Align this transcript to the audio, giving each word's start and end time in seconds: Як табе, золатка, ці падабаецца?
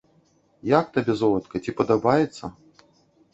Як 0.69 0.85
табе, 0.95 1.15
золатка, 1.21 1.61
ці 1.67 1.75
падабаецца? 1.83 2.43